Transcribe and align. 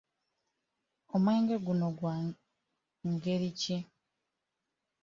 Omwenge 1.15 1.55
guno 1.65 1.87
gwe 1.97 2.13
gw'engeri 2.99 3.49
ki? 3.59 3.77